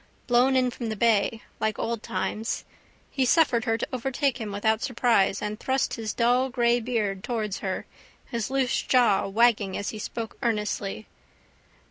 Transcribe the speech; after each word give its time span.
Blown 0.25 0.55
in 0.55 0.71
from 0.71 0.89
the 0.89 0.95
bay. 0.95 1.43
Like 1.59 1.77
old 1.77 2.01
times. 2.01 2.65
He 3.11 3.23
suffered 3.23 3.65
her 3.65 3.77
to 3.77 3.87
overtake 3.93 4.41
him 4.41 4.51
without 4.51 4.81
surprise 4.81 5.43
and 5.43 5.59
thrust 5.59 5.93
his 5.93 6.11
dull 6.11 6.49
grey 6.49 6.79
beard 6.79 7.23
towards 7.23 7.59
her, 7.59 7.85
his 8.25 8.49
loose 8.49 8.81
jaw 8.81 9.27
wagging 9.27 9.77
as 9.77 9.89
he 9.89 9.99
spoke 9.99 10.39
earnestly. 10.41 11.05